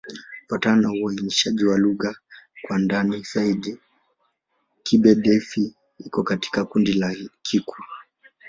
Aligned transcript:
Kufuatana 0.43 0.81
na 0.81 0.91
uainishaji 0.91 1.65
wa 1.65 1.77
lugha 1.77 2.15
kwa 2.61 2.79
ndani 2.79 3.23
zaidi, 3.33 3.77
Kigbe-Defi 4.83 5.73
iko 5.97 6.23
katika 6.23 6.65
kundi 6.65 6.93
la 6.93 7.15
Kikwa. 7.41 7.77